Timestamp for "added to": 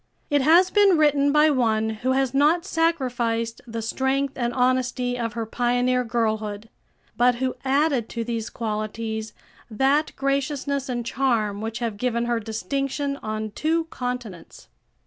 7.63-8.23